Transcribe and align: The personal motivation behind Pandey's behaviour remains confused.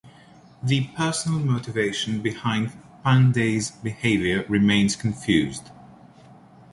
The 0.63 0.87
personal 0.97 1.37
motivation 1.41 2.23
behind 2.23 2.73
Pandey's 3.05 3.69
behaviour 3.69 4.43
remains 4.49 4.95
confused. 4.95 5.69